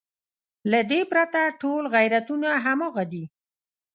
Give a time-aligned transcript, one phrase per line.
[0.71, 3.23] له دې پرته ټول غیرتونه همغه دي.